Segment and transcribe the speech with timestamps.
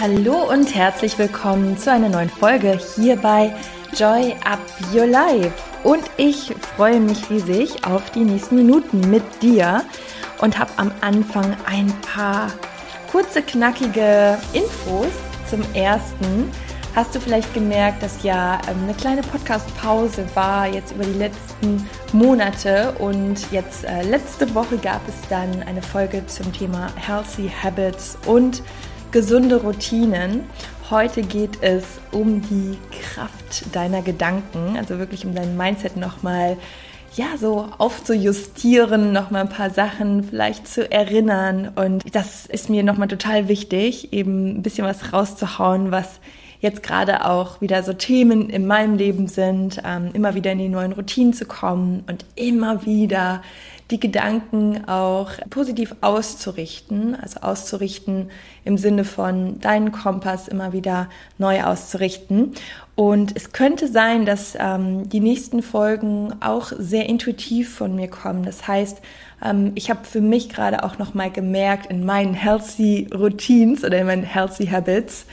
[0.00, 3.54] Hallo und herzlich willkommen zu einer neuen Folge hier bei
[3.96, 4.60] Joy Up
[4.92, 5.52] Your Life.
[5.82, 9.82] Und ich freue mich riesig auf die nächsten Minuten mit dir
[10.40, 12.52] und habe am Anfang ein paar
[13.10, 15.12] kurze, knackige Infos.
[15.48, 16.50] Zum ersten
[16.94, 21.88] hast du vielleicht gemerkt, dass ja ähm, eine kleine Podcast-Pause war jetzt über die letzten
[22.12, 28.16] Monate und jetzt äh, letzte Woche gab es dann eine Folge zum Thema Healthy Habits
[28.26, 28.62] und
[29.10, 30.44] gesunde Routinen.
[30.88, 36.56] Heute geht es um die Kraft deiner Gedanken, also wirklich um dein Mindset nochmal
[37.16, 41.70] ja, so aufzujustieren, nochmal ein paar Sachen vielleicht zu erinnern.
[41.74, 46.20] Und das ist mir nochmal total wichtig, eben ein bisschen was rauszuhauen, was
[46.64, 50.68] jetzt gerade auch wieder so Themen in meinem Leben sind, ähm, immer wieder in die
[50.68, 53.42] neuen Routinen zu kommen und immer wieder
[53.90, 58.30] die Gedanken auch positiv auszurichten, also auszurichten
[58.64, 62.52] im Sinne von deinen Kompass immer wieder neu auszurichten.
[62.94, 68.44] Und es könnte sein, dass ähm, die nächsten Folgen auch sehr intuitiv von mir kommen.
[68.44, 69.02] Das heißt,
[69.44, 73.98] ähm, ich habe für mich gerade auch noch mal gemerkt in meinen healthy Routines oder
[73.98, 75.26] in meinen healthy Habits,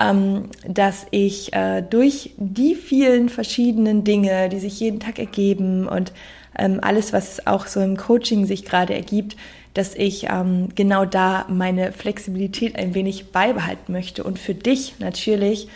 [0.00, 6.12] ähm, dass ich äh, durch die vielen verschiedenen Dinge, die sich jeden Tag ergeben und
[6.58, 9.36] ähm, alles, was auch so im Coaching sich gerade ergibt,
[9.74, 15.68] dass ich ähm, genau da meine Flexibilität ein wenig beibehalten möchte und für dich natürlich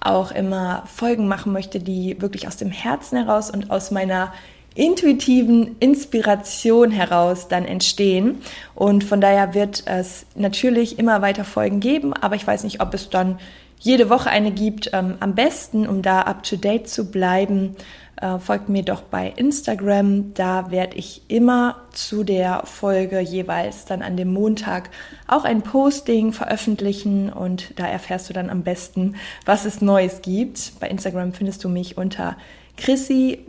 [0.00, 4.32] auch immer Folgen machen möchte, die wirklich aus dem Herzen heraus und aus meiner
[4.74, 8.42] intuitiven Inspiration heraus dann entstehen.
[8.74, 12.92] Und von daher wird es natürlich immer weiter Folgen geben, aber ich weiß nicht, ob
[12.92, 13.38] es dann
[13.78, 14.90] jede Woche eine gibt.
[14.92, 17.76] Ähm, am besten, um da up-to-date zu bleiben,
[18.20, 20.34] äh, folgt mir doch bei Instagram.
[20.34, 24.90] Da werde ich immer zu der Folge jeweils dann an dem Montag
[25.26, 30.72] auch ein Posting veröffentlichen und da erfährst du dann am besten, was es Neues gibt.
[30.80, 32.36] Bei Instagram findest du mich unter
[32.76, 33.44] Chrissy-Joy.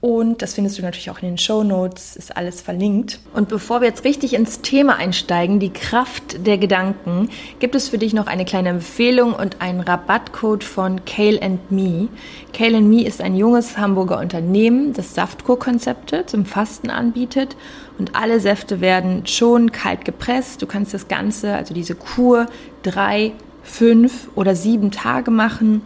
[0.00, 3.18] Und das findest du natürlich auch in den Show Notes, ist alles verlinkt.
[3.34, 7.98] Und bevor wir jetzt richtig ins Thema einsteigen, die Kraft der Gedanken, gibt es für
[7.98, 12.08] dich noch eine kleine Empfehlung und einen Rabattcode von Kale and Me.
[12.54, 17.56] Kale and Me ist ein junges Hamburger Unternehmen, das Saftkurkonzepte zum Fasten anbietet.
[17.98, 20.62] Und alle Säfte werden schon kalt gepresst.
[20.62, 22.46] Du kannst das Ganze, also diese Kur,
[22.84, 23.32] drei,
[23.64, 25.82] fünf oder sieben Tage machen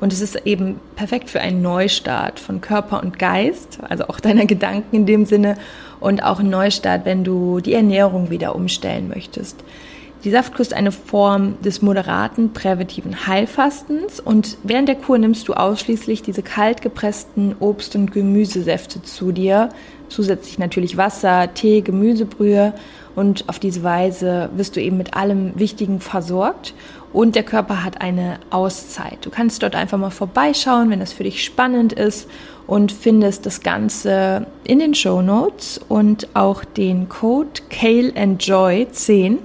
[0.00, 4.46] und es ist eben perfekt für einen Neustart von Körper und Geist, also auch deiner
[4.46, 5.56] Gedanken in dem Sinne.
[5.98, 9.56] Und auch ein Neustart, wenn du die Ernährung wieder umstellen möchtest.
[10.24, 14.20] Die Saftkur ist eine Form des moderaten präventiven Heilfastens.
[14.20, 19.70] Und während der Kur nimmst du ausschließlich diese kalt gepressten Obst- und Gemüsesäfte zu dir,
[20.08, 22.74] zusätzlich natürlich Wasser, Tee, Gemüsebrühe.
[23.14, 26.74] Und auf diese Weise wirst du eben mit allem Wichtigen versorgt
[27.12, 29.18] und der Körper hat eine Auszeit.
[29.22, 32.28] Du kannst dort einfach mal vorbeischauen, wenn das für dich spannend ist
[32.66, 39.38] und findest das Ganze in den Show Notes und auch den Code Kale Enjoy 10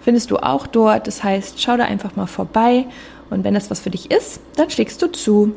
[0.00, 1.06] findest du auch dort.
[1.06, 2.86] Das heißt, schau da einfach mal vorbei
[3.30, 5.52] und wenn das was für dich ist, dann schlägst du zu.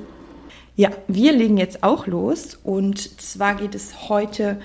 [0.75, 4.59] Ja, wir legen jetzt auch los und zwar geht es heute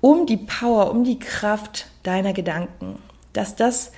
[0.00, 3.00] um die Power, um die Kraft deiner Gedanken.
[3.32, 3.90] Dass das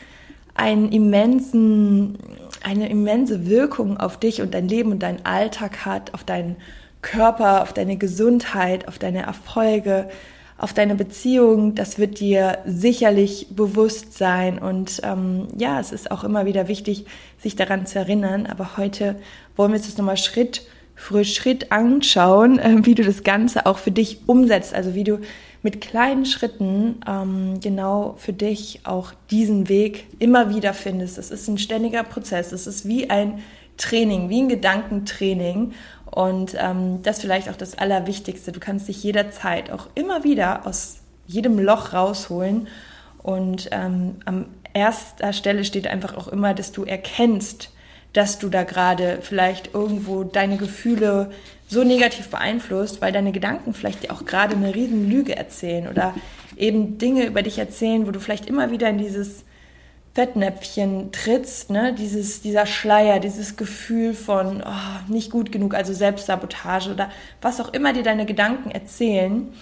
[0.58, 2.18] einen immensen,
[2.62, 6.56] eine immense Wirkung auf dich und dein Leben und deinen Alltag hat, auf deinen
[7.00, 10.08] Körper, auf deine Gesundheit, auf deine Erfolge,
[10.58, 14.58] auf deine Beziehung, das wird dir sicherlich bewusst sein.
[14.58, 17.06] Und ähm, ja, es ist auch immer wieder wichtig,
[17.38, 18.46] sich daran zu erinnern.
[18.46, 19.14] Aber heute
[19.54, 23.78] wollen wir uns das nochmal Schritt für Schritt anschauen, äh, wie du das Ganze auch
[23.78, 24.74] für dich umsetzt.
[24.74, 25.20] Also wie du
[25.62, 31.18] mit kleinen Schritten ähm, genau für dich auch diesen Weg immer wieder findest.
[31.18, 32.52] Es ist ein ständiger Prozess.
[32.52, 33.42] Es ist wie ein
[33.76, 35.72] Training, wie ein Gedankentraining.
[36.10, 38.52] Und ähm, das vielleicht auch das Allerwichtigste.
[38.52, 42.68] Du kannst dich jederzeit auch immer wieder aus jedem Loch rausholen.
[43.22, 47.72] Und ähm, am erster Stelle steht einfach auch immer, dass du erkennst,
[48.12, 51.30] dass du da gerade vielleicht irgendwo deine Gefühle
[51.68, 56.14] so negativ beeinflusst, weil deine Gedanken vielleicht auch gerade eine riesen Lüge erzählen oder
[56.56, 59.44] eben Dinge über dich erzählen, wo du vielleicht immer wieder in dieses
[60.14, 61.94] Fettnäpfchen trittst, ne?
[61.94, 67.10] dieses, dieser Schleier, dieses Gefühl von oh, nicht gut genug, also Selbstsabotage oder
[67.40, 69.52] was auch immer dir deine Gedanken erzählen.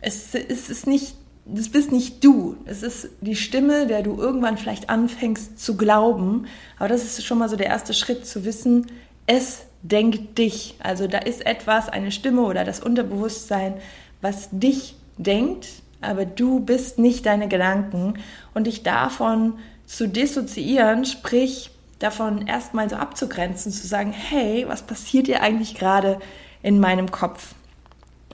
[0.00, 1.14] Es, es ist nicht,
[1.46, 2.58] das bist nicht du.
[2.66, 6.46] Es ist die Stimme, der du irgendwann vielleicht anfängst zu glauben.
[6.78, 8.86] Aber das ist schon mal so der erste Schritt zu wissen,
[9.26, 10.74] es denkt dich.
[10.80, 13.74] Also da ist etwas, eine Stimme oder das Unterbewusstsein,
[14.20, 15.66] was dich denkt,
[16.00, 18.14] aber du bist nicht deine Gedanken
[18.54, 25.26] und dich davon zu dissoziieren, sprich davon erstmal so abzugrenzen, zu sagen, hey, was passiert
[25.26, 26.18] hier eigentlich gerade
[26.62, 27.54] in meinem Kopf?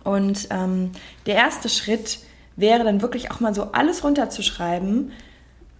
[0.04, 0.92] Und ähm,
[1.26, 2.20] der erste Schritt
[2.54, 5.10] wäre dann wirklich auch mal so alles runterzuschreiben,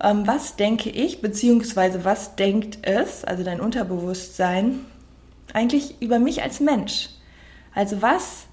[0.03, 4.81] ähm, was denke ich, beziehungsweise was denkt es, also dein Unterbewusstsein,
[5.53, 7.11] eigentlich über mich als Mensch.
[7.75, 8.47] Also was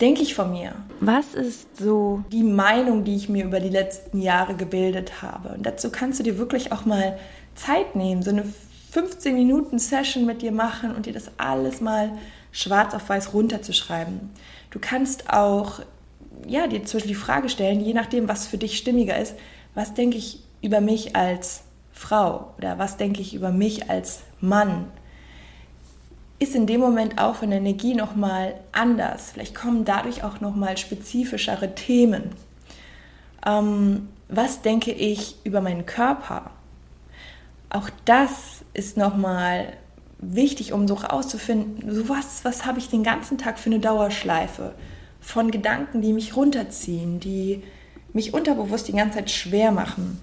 [0.00, 0.74] denke ich von mir?
[1.00, 5.50] Was ist so die Meinung, die ich mir über die letzten Jahre gebildet habe?
[5.50, 7.18] Und dazu kannst du dir wirklich auch mal
[7.54, 8.44] Zeit nehmen, so eine
[8.92, 12.12] 15 Minuten Session mit dir machen und dir das alles mal
[12.52, 14.30] schwarz auf weiß runterzuschreiben.
[14.70, 15.80] Du kannst auch
[16.46, 19.34] ja, dir zum Beispiel die Frage stellen, je nachdem, was für dich stimmiger ist,
[19.74, 21.62] was denke ich über mich als
[21.92, 24.86] Frau oder was denke ich über mich als Mann?
[26.38, 29.32] Ist in dem Moment auch von der Energie nochmal anders.
[29.32, 32.30] Vielleicht kommen dadurch auch nochmal spezifischere Themen.
[33.44, 36.50] Ähm, was denke ich über meinen Körper?
[37.70, 39.72] Auch das ist nochmal
[40.18, 44.74] wichtig, um so rauszufinden, so was, was habe ich den ganzen Tag für eine Dauerschleife
[45.20, 47.62] von Gedanken, die mich runterziehen, die
[48.12, 50.20] mich unterbewusst die ganze Zeit schwer machen.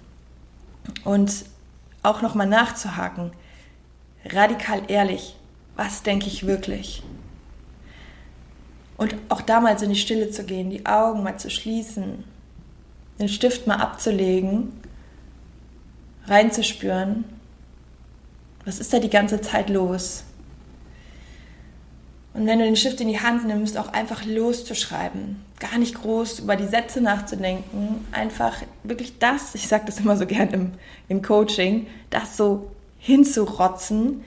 [1.04, 1.44] Und
[2.02, 3.32] auch nochmal nachzuhaken,
[4.24, 5.36] radikal ehrlich,
[5.76, 7.02] was denke ich wirklich?
[8.96, 12.24] Und auch damals in die Stille zu gehen, die Augen mal zu schließen,
[13.18, 14.72] den Stift mal abzulegen,
[16.26, 17.24] reinzuspüren
[18.66, 20.24] was ist da die ganze Zeit los?
[22.34, 25.40] Und wenn du den Stift in die Hand nimmst, auch einfach loszuschreiben.
[25.58, 28.04] Gar nicht groß über die Sätze nachzudenken.
[28.12, 30.72] Einfach wirklich das, ich sage das immer so gern im,
[31.08, 34.24] im Coaching, das so hinzurotzen.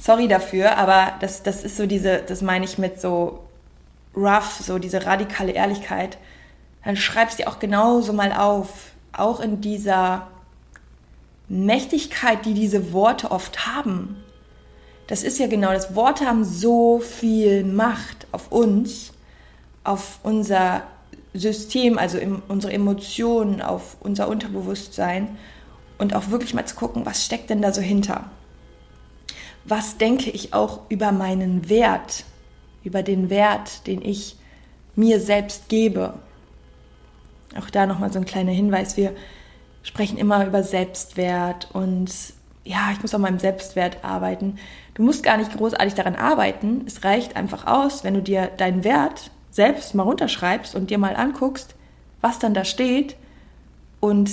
[0.00, 3.40] Sorry dafür, aber das, das ist so diese, das meine ich mit so
[4.16, 6.16] rough, so diese radikale Ehrlichkeit.
[6.82, 8.92] Dann schreibst du auch genauso mal auf.
[9.12, 10.28] Auch in dieser
[11.48, 14.16] Mächtigkeit, die diese Worte oft haben.
[15.06, 15.94] Das ist ja genau das.
[15.94, 19.12] Worte haben so viel Macht auf uns,
[19.84, 20.84] auf unser
[21.34, 25.36] System, also in unsere Emotionen, auf unser Unterbewusstsein
[25.98, 28.30] und auch wirklich mal zu gucken, was steckt denn da so hinter?
[29.64, 32.24] Was denke ich auch über meinen Wert,
[32.82, 34.36] über den Wert, den ich
[34.96, 36.14] mir selbst gebe?
[37.58, 38.96] Auch da nochmal so ein kleiner Hinweis.
[38.96, 39.14] Wir
[39.82, 42.12] sprechen immer über Selbstwert und
[42.64, 44.56] ja, ich muss an meinem Selbstwert arbeiten.
[44.94, 46.82] Du musst gar nicht großartig daran arbeiten.
[46.86, 51.16] Es reicht einfach aus, wenn du dir deinen Wert selbst mal runterschreibst und dir mal
[51.16, 51.74] anguckst,
[52.20, 53.16] was dann da steht
[53.98, 54.30] und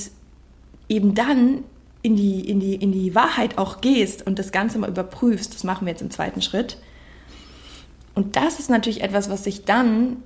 [0.89, 1.63] eben dann
[2.07, 5.53] in die, in die, in die Wahrheit auch gehst und das Ganze mal überprüfst.
[5.53, 6.77] Das machen wir jetzt im zweiten Schritt.
[8.15, 10.23] Und das ist natürlich etwas, was sich dann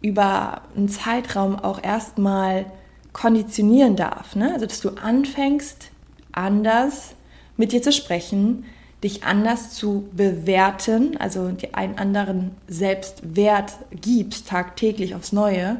[0.00, 2.64] über einen Zeitraum auch erstmal
[3.12, 4.36] konditionieren darf.
[4.36, 4.54] Ne?
[4.54, 5.90] Also, dass du anfängst,
[6.32, 7.14] anders
[7.58, 8.64] mit dir zu sprechen,
[9.04, 15.76] dich anders zu bewerten, also dir einen anderen Selbstwert gibst, tagtäglich aufs Neue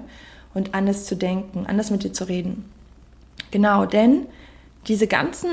[0.52, 2.66] und anders zu denken, anders mit dir zu reden.
[3.50, 4.26] Genau, denn
[4.88, 5.50] diese ganzen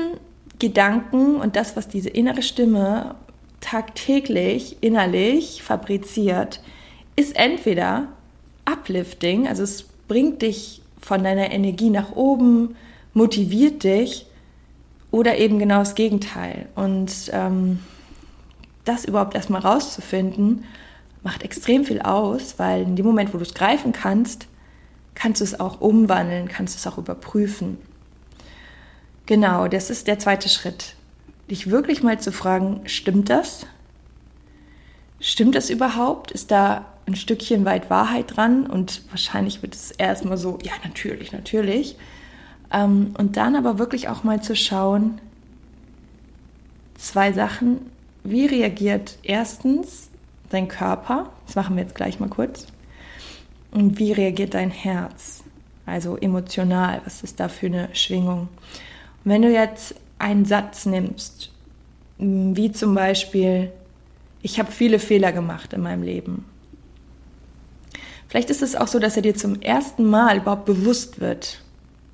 [0.58, 3.14] Gedanken und das, was diese innere Stimme
[3.60, 6.60] tagtäglich innerlich fabriziert,
[7.16, 8.08] ist entweder
[8.64, 12.76] uplifting, also es bringt dich von deiner Energie nach oben,
[13.12, 14.26] motiviert dich
[15.10, 16.68] oder eben genau das Gegenteil.
[16.74, 17.80] Und ähm,
[18.84, 20.64] das überhaupt erstmal rauszufinden,
[21.22, 24.46] macht extrem viel aus, weil in dem Moment, wo du es greifen kannst,
[25.14, 27.78] kannst du es auch umwandeln, kannst du es auch überprüfen.
[29.26, 30.94] Genau, das ist der zweite Schritt.
[31.50, 33.66] Dich wirklich mal zu fragen, stimmt das?
[35.20, 36.30] Stimmt das überhaupt?
[36.30, 41.32] Ist da ein Stückchen weit Wahrheit dran und wahrscheinlich wird es erstmal so, ja, natürlich,
[41.32, 41.96] natürlich.
[42.72, 45.20] Ähm, und dann aber wirklich auch mal zu schauen,
[46.96, 47.90] zwei Sachen.
[48.24, 50.08] Wie reagiert erstens
[50.50, 51.30] dein Körper?
[51.46, 52.66] Das machen wir jetzt gleich mal kurz.
[53.70, 55.44] Und wie reagiert dein Herz?
[55.84, 58.48] Also emotional, was ist da für eine Schwingung?
[59.26, 61.50] Wenn du jetzt einen Satz nimmst,
[62.16, 63.72] wie zum Beispiel,
[64.40, 66.44] ich habe viele Fehler gemacht in meinem Leben.
[68.28, 71.60] Vielleicht ist es auch so, dass er dir zum ersten Mal überhaupt bewusst wird,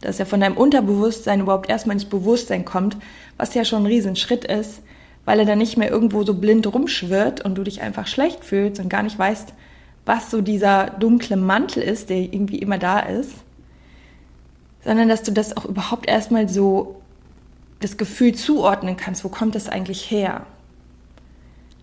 [0.01, 2.97] dass er von deinem Unterbewusstsein überhaupt erstmal ins Bewusstsein kommt,
[3.37, 4.81] was ja schon ein Riesenschritt ist,
[5.27, 8.81] weil er dann nicht mehr irgendwo so blind rumschwirrt und du dich einfach schlecht fühlst
[8.81, 9.53] und gar nicht weißt,
[10.07, 13.33] was so dieser dunkle Mantel ist, der irgendwie immer da ist,
[14.83, 17.02] sondern dass du das auch überhaupt erstmal so
[17.83, 20.47] das Gefühl zuordnen kannst, wo kommt das eigentlich her?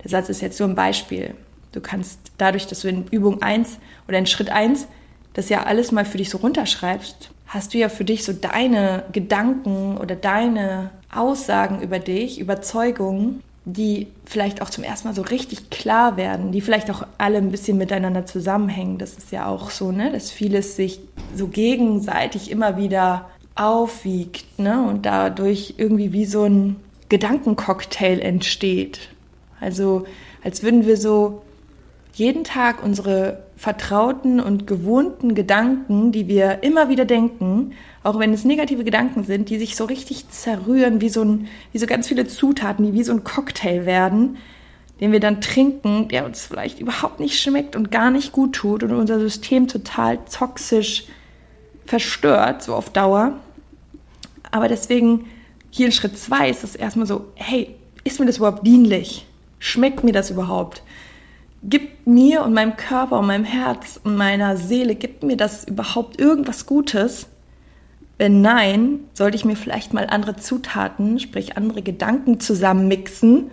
[0.03, 1.35] Der Satz ist jetzt so ein Beispiel.
[1.71, 3.77] Du kannst dadurch, dass du in Übung 1
[4.07, 4.87] oder in Schritt 1
[5.33, 9.03] das ja alles mal für dich so runterschreibst, hast du ja für dich so deine
[9.11, 15.69] Gedanken oder deine Aussagen über dich, Überzeugungen, die vielleicht auch zum ersten Mal so richtig
[15.69, 18.97] klar werden, die vielleicht auch alle ein bisschen miteinander zusammenhängen.
[18.97, 20.99] Das ist ja auch so, ne, dass vieles sich
[21.35, 23.29] so gegenseitig immer wieder
[23.59, 26.77] aufwiegt, ne, und dadurch irgendwie wie so ein
[27.09, 29.09] Gedankencocktail entsteht.
[29.59, 30.05] Also
[30.43, 31.41] als würden wir so
[32.13, 37.73] jeden Tag unsere vertrauten und gewohnten Gedanken, die wir immer wieder denken,
[38.03, 41.77] auch wenn es negative Gedanken sind, die sich so richtig zerrühren, wie so, ein, wie
[41.77, 44.37] so ganz viele Zutaten, die wie so ein Cocktail werden,
[45.01, 48.83] den wir dann trinken, der uns vielleicht überhaupt nicht schmeckt und gar nicht gut tut
[48.83, 51.05] und unser System total toxisch
[51.85, 53.33] verstört, so auf Dauer.
[54.51, 55.25] Aber deswegen
[55.69, 59.25] hier in Schritt zwei ist es erstmal so, hey, ist mir das überhaupt dienlich?
[59.59, 60.83] Schmeckt mir das überhaupt?
[61.61, 66.19] Gibt mir und meinem Körper und meinem Herz und meiner Seele, gibt mir das überhaupt
[66.19, 67.27] irgendwas Gutes?
[68.17, 73.51] Wenn nein, sollte ich mir vielleicht mal andere Zutaten, sprich andere Gedanken zusammenmixen,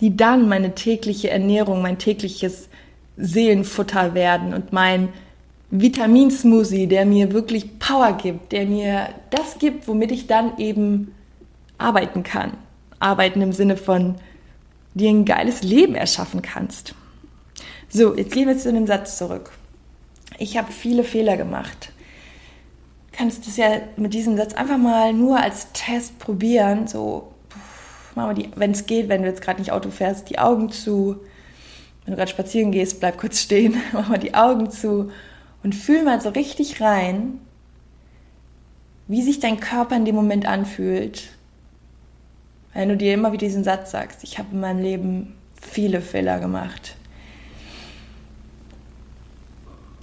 [0.00, 2.68] die dann meine tägliche Ernährung, mein tägliches
[3.16, 5.08] Seelenfutter werden und mein
[5.70, 11.14] Vitaminsmoothie, der mir wirklich Power gibt, der mir das gibt, womit ich dann eben
[11.76, 12.52] arbeiten kann.
[12.98, 14.16] Arbeiten im Sinne von
[14.94, 16.94] dir ein geiles Leben erschaffen kannst.
[17.88, 19.50] So, jetzt gehen wir zu dem Satz zurück.
[20.38, 21.92] Ich habe viele Fehler gemacht.
[23.12, 26.86] Kannst du es ja mit diesem Satz einfach mal nur als Test probieren.
[26.86, 27.32] So,
[28.14, 31.16] wenn es geht, wenn du jetzt gerade nicht Auto fährst, die Augen zu.
[32.04, 35.10] Wenn du gerade spazieren gehst, bleib kurz stehen, mach mal die Augen zu
[35.62, 37.40] und fühl mal so richtig rein,
[39.06, 41.30] wie sich dein Körper in dem Moment anfühlt,
[42.74, 46.38] wenn du dir immer wieder diesen Satz sagst, ich habe in meinem Leben viele Fehler
[46.38, 46.94] gemacht.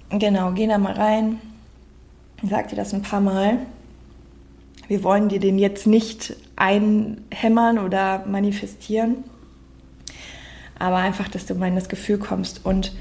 [0.10, 1.40] Genau, geh da mal rein,
[2.44, 3.60] sag dir das ein paar Mal.
[4.88, 9.24] Wir wollen dir den jetzt nicht einhämmern oder manifestieren,
[10.78, 12.66] aber einfach, dass du mal in das Gefühl kommst.
[12.66, 12.94] Und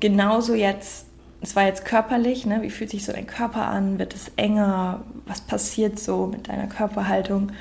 [0.00, 1.06] genauso jetzt,
[1.40, 2.62] es war jetzt körperlich, ne?
[2.62, 3.98] wie fühlt sich so dein Körper an?
[3.98, 5.04] Wird es enger?
[5.26, 7.52] Was passiert so mit deiner Körperhaltung?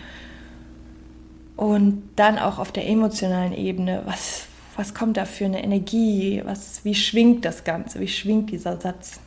[1.55, 6.41] Und dann auch auf der emotionalen Ebene, was, was kommt da für eine Energie?
[6.45, 7.99] Was, wie schwingt das Ganze?
[7.99, 9.19] Wie schwingt dieser Satz?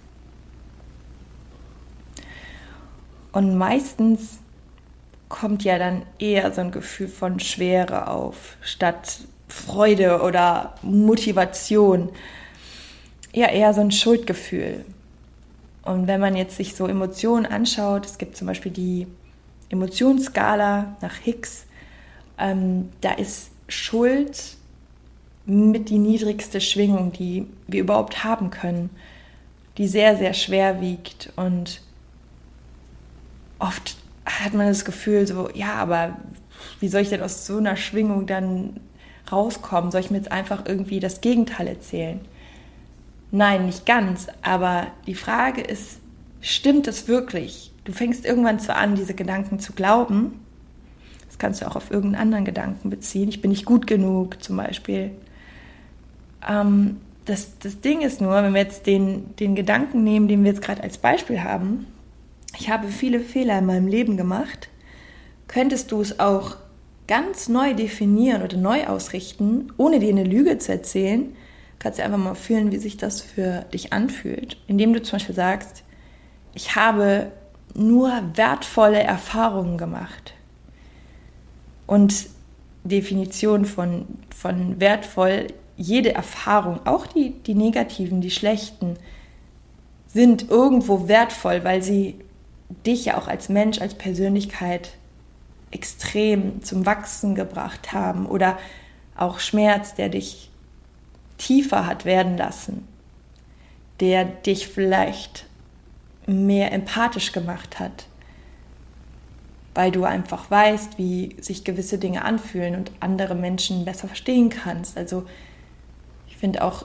[3.33, 4.39] Und meistens
[5.29, 12.11] kommt ja dann eher so ein Gefühl von Schwere auf, statt Freude oder Motivation.
[13.33, 14.85] Ja, eher so ein Schuldgefühl.
[15.83, 19.07] Und wenn man jetzt sich so Emotionen anschaut, es gibt zum Beispiel die
[19.71, 21.67] Emotionsskala nach Hicks,
[22.39, 24.57] ähm, da ist Schuld
[25.47, 28.91] mit die niedrigste Schwingung, die wir überhaupt haben können,
[29.79, 31.33] die sehr, sehr schwer wiegt.
[31.37, 31.83] Und
[33.59, 33.97] oft
[34.27, 36.17] hat man das Gefühl, so, ja, aber
[36.81, 38.81] wie soll ich denn aus so einer Schwingung dann
[39.31, 39.91] rauskommen?
[39.91, 42.21] Soll ich mir jetzt einfach irgendwie das Gegenteil erzählen?
[43.31, 44.27] Nein, nicht ganz.
[44.43, 46.01] Aber die Frage ist,
[46.41, 47.73] stimmt es wirklich?
[47.85, 50.41] Du fängst irgendwann zwar an, diese Gedanken zu glauben,
[51.41, 53.29] kannst du auch auf irgendeinen anderen Gedanken beziehen.
[53.29, 55.11] Ich bin nicht gut genug zum Beispiel.
[56.49, 60.53] Ähm, das, das Ding ist nur, wenn wir jetzt den, den Gedanken nehmen, den wir
[60.53, 61.87] jetzt gerade als Beispiel haben,
[62.59, 64.69] ich habe viele Fehler in meinem Leben gemacht,
[65.49, 66.57] könntest du es auch
[67.09, 71.35] ganz neu definieren oder neu ausrichten, ohne dir eine Lüge zu erzählen,
[71.81, 74.57] kannst du einfach mal fühlen, wie sich das für dich anfühlt.
[74.69, 75.83] Indem du zum Beispiel sagst,
[76.55, 77.33] ich habe
[77.75, 80.35] nur wertvolle Erfahrungen gemacht.
[81.87, 82.27] Und
[82.85, 88.97] Definition von, von wertvoll, jede Erfahrung, auch die, die negativen, die schlechten,
[90.07, 92.21] sind irgendwo wertvoll, weil sie
[92.87, 94.93] dich ja auch als Mensch, als Persönlichkeit
[95.71, 98.59] extrem zum Wachsen gebracht haben oder
[99.17, 100.50] auch Schmerz, der dich
[101.41, 102.87] tiefer hat werden lassen,
[103.99, 105.47] der dich vielleicht
[106.27, 108.07] mehr empathisch gemacht hat,
[109.75, 114.99] weil du einfach weißt, wie sich gewisse Dinge anfühlen und andere Menschen besser verstehen kannst.
[114.99, 115.25] Also
[116.29, 116.85] ich finde auch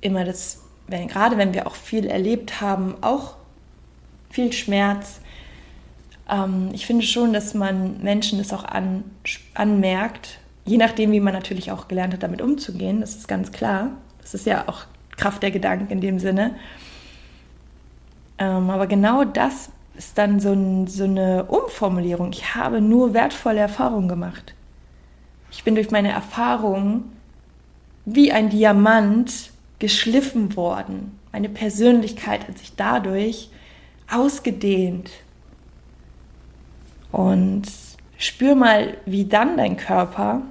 [0.00, 3.34] immer, dass, wenn, gerade wenn wir auch viel erlebt haben, auch
[4.30, 5.20] viel Schmerz,
[6.30, 9.04] ähm, ich finde schon, dass man Menschen das auch an,
[9.54, 13.90] anmerkt, je nachdem, wie man natürlich auch gelernt hat, damit umzugehen, das ist ganz klar.
[14.20, 14.84] Das ist ja auch
[15.16, 16.54] Kraft der Gedanken in dem Sinne.
[18.38, 22.32] Ähm, aber genau das ist dann so, ein, so eine Umformulierung.
[22.32, 24.54] Ich habe nur wertvolle Erfahrungen gemacht.
[25.50, 27.12] Ich bin durch meine Erfahrungen
[28.04, 31.18] wie ein Diamant geschliffen worden.
[31.32, 33.50] Meine Persönlichkeit hat sich dadurch
[34.10, 35.10] ausgedehnt.
[37.10, 37.64] Und
[38.22, 40.42] spür mal, wie dann dein Körper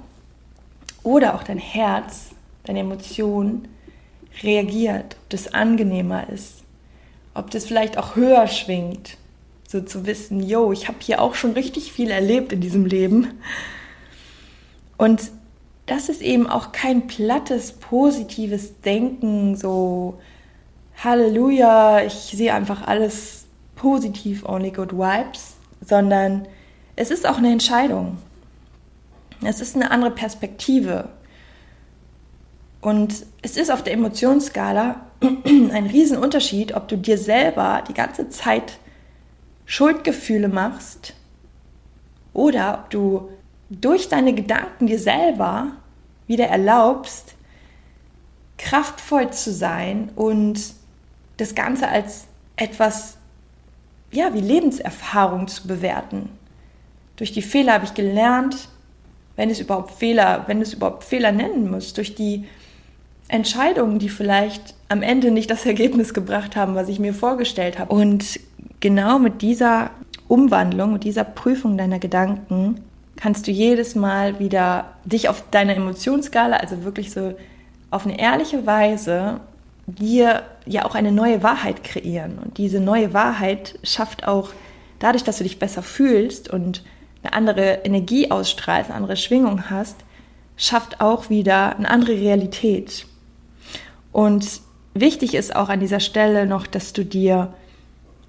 [1.02, 2.30] oder auch dein Herz,
[2.64, 3.66] deine Emotionen
[4.42, 6.64] reagiert, ob das angenehmer ist,
[7.32, 9.16] ob das vielleicht auch höher schwingt,
[9.66, 13.40] so zu wissen, yo, ich habe hier auch schon richtig viel erlebt in diesem Leben.
[14.98, 15.30] Und
[15.86, 20.20] das ist eben auch kein plattes, positives Denken, so
[21.02, 26.46] Halleluja, ich sehe einfach alles positiv, only good vibes, sondern
[26.96, 28.18] es ist auch eine Entscheidung.
[29.44, 31.08] Es ist eine andere Perspektive.
[32.80, 38.78] Und es ist auf der Emotionsskala ein Riesenunterschied, ob du dir selber die ganze Zeit
[39.66, 41.14] Schuldgefühle machst
[42.34, 43.30] oder ob du
[43.70, 45.68] durch deine Gedanken dir selber
[46.26, 47.34] wieder erlaubst,
[48.58, 50.74] kraftvoll zu sein und
[51.36, 53.16] das Ganze als etwas,
[54.10, 56.28] ja, wie Lebenserfahrung zu bewerten.
[57.16, 58.56] Durch die Fehler habe ich gelernt,
[59.36, 62.44] wenn es überhaupt Fehler, wenn es überhaupt Fehler nennen muss, durch die
[63.28, 67.92] Entscheidungen, die vielleicht am Ende nicht das Ergebnis gebracht haben, was ich mir vorgestellt habe.
[67.94, 68.40] Und
[68.80, 69.90] genau mit dieser
[70.28, 72.80] Umwandlung, mit dieser Prüfung deiner Gedanken
[73.16, 77.34] kannst du jedes Mal wieder dich auf deiner Emotionsskala, also wirklich so
[77.90, 79.40] auf eine ehrliche Weise,
[79.86, 82.38] dir ja auch eine neue Wahrheit kreieren.
[82.38, 84.50] Und diese neue Wahrheit schafft auch
[84.98, 86.82] dadurch, dass du dich besser fühlst und
[87.22, 89.96] eine andere Energie ausstrahlst, eine andere Schwingung hast,
[90.56, 93.06] schafft auch wieder eine andere Realität.
[94.12, 94.60] Und
[94.94, 97.54] wichtig ist auch an dieser Stelle noch, dass du dir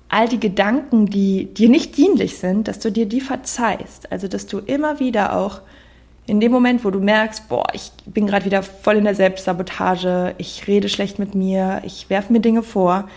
[0.10, 4.12] all die Gedanken, die dir nicht dienlich sind, dass du dir die verzeihst.
[4.12, 5.62] Also, dass du immer wieder auch
[6.26, 10.36] in dem Moment, wo du merkst, boah, ich bin gerade wieder voll in der Selbstsabotage,
[10.38, 13.10] ich rede schlecht mit mir, ich werfe mir Dinge vor,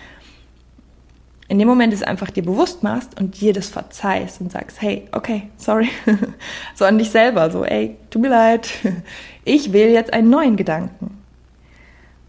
[1.48, 5.06] in dem Moment es einfach dir bewusst machst und dir das verzeihst und sagst, hey,
[5.12, 5.88] okay, sorry,
[6.74, 8.68] so an dich selber, so, ey, tut mir leid,
[9.44, 11.22] ich will jetzt einen neuen Gedanken.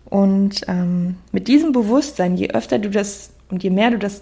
[0.05, 4.21] Und ähm, mit diesem Bewusstsein, je öfter du das und je mehr du das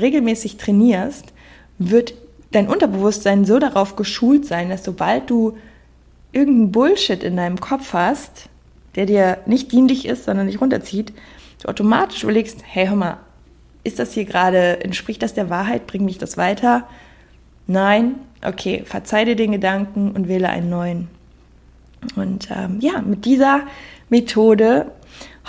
[0.00, 1.32] regelmäßig trainierst,
[1.78, 2.14] wird
[2.52, 5.56] dein Unterbewusstsein so darauf geschult sein, dass sobald du
[6.32, 8.48] irgendeinen Bullshit in deinem Kopf hast,
[8.94, 11.12] der dir nicht dienlich ist, sondern dich runterzieht,
[11.62, 13.18] du automatisch überlegst, hey, hör mal,
[13.86, 16.86] ist das hier gerade, entspricht das der Wahrheit, bringt mich das weiter?
[17.66, 21.08] Nein, okay, verzeih dir den Gedanken und wähle einen neuen.
[22.14, 23.62] Und ähm, ja, mit dieser
[24.08, 24.90] Methode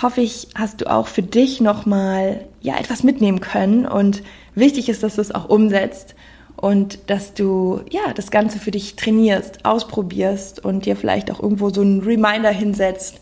[0.01, 3.85] hoffe ich, hast du auch für dich nochmal ja, etwas mitnehmen können.
[3.85, 4.23] Und
[4.55, 6.15] wichtig ist, dass du es auch umsetzt
[6.55, 11.69] und dass du ja das Ganze für dich trainierst, ausprobierst und dir vielleicht auch irgendwo
[11.69, 13.19] so einen Reminder hinsetzt,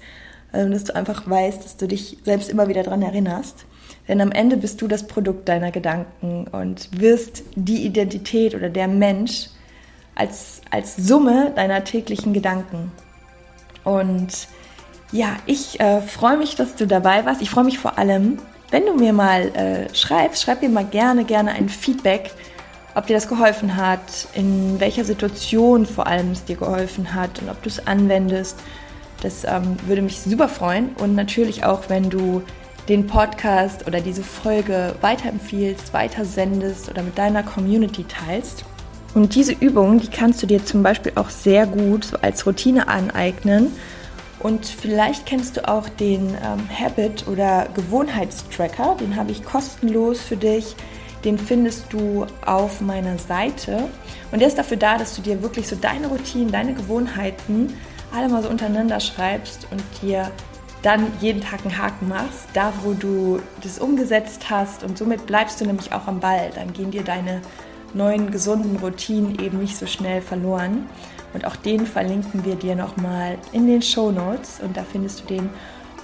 [0.53, 3.65] ähm, dass du einfach weißt, dass du dich selbst immer wieder daran erinnerst.
[4.07, 8.87] Denn am Ende bist du das Produkt deiner Gedanken und wirst die Identität oder der
[8.87, 9.47] Mensch
[10.13, 12.91] als, als Summe deiner täglichen Gedanken.
[13.83, 14.47] Und
[15.11, 17.41] ja, ich äh, freue mich, dass du dabei warst.
[17.41, 18.39] Ich freue mich vor allem,
[18.71, 22.31] wenn du mir mal äh, schreibst, schreib mir mal gerne, gerne ein Feedback,
[22.95, 27.49] ob dir das geholfen hat, in welcher Situation vor allem es dir geholfen hat und
[27.49, 28.57] ob du es anwendest.
[29.21, 30.89] Das ähm, würde mich super freuen.
[30.97, 32.41] Und natürlich auch, wenn du
[32.87, 38.65] den Podcast oder diese Folge weiterempfiehlst, weitersendest oder mit deiner Community teilst.
[39.13, 42.87] Und diese Übung, die kannst du dir zum Beispiel auch sehr gut so als Routine
[42.87, 43.71] aneignen
[44.45, 48.95] und vielleicht kennst du auch den ähm, Habit- oder Gewohnheitstracker.
[48.99, 50.75] Den habe ich kostenlos für dich.
[51.23, 53.89] Den findest du auf meiner Seite.
[54.31, 57.73] Und der ist dafür da, dass du dir wirklich so deine Routinen, deine Gewohnheiten
[58.15, 60.29] alle mal so untereinander schreibst und dir
[60.85, 64.83] dann jeden Tag einen Haken machst, da wo du das umgesetzt hast.
[64.83, 66.51] Und somit bleibst du nämlich auch am Ball.
[66.53, 67.41] Dann gehen dir deine
[67.95, 70.87] neuen gesunden Routinen eben nicht so schnell verloren.
[71.33, 75.25] Und auch den verlinken wir dir nochmal in den Show Notes und da findest du
[75.25, 75.49] den.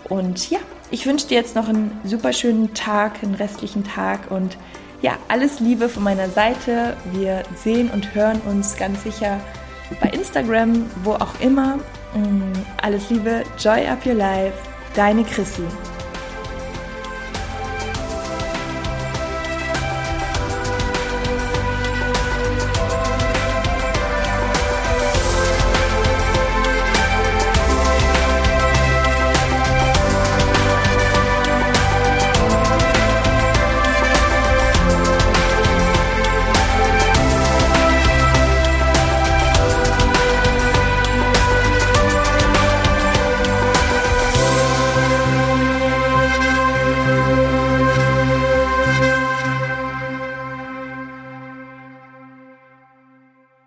[0.10, 4.58] Und ja, ich wünsche dir jetzt noch einen super schönen Tag, einen restlichen Tag und
[5.02, 6.98] ja, alles Liebe von meiner Seite.
[7.12, 9.40] Wir sehen und hören uns ganz sicher
[10.02, 11.78] bei Instagram, wo auch immer.
[12.14, 15.64] Mm, alles Liebe, Joy Up Your Life, deine Chrissy.